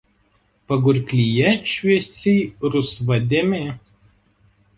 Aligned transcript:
Pagurklyje 0.69 1.51
šviesiai 1.73 2.41
rusva 2.77 3.21
dėmė. 3.35 3.61